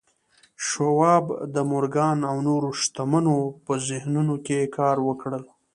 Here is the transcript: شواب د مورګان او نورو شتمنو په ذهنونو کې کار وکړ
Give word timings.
شواب 0.67 1.25
د 1.53 1.55
مورګان 1.71 2.19
او 2.29 2.37
نورو 2.47 2.69
شتمنو 2.81 3.37
په 3.65 3.73
ذهنونو 3.87 4.35
کې 4.45 4.71
کار 4.77 4.97
وکړ 5.07 5.31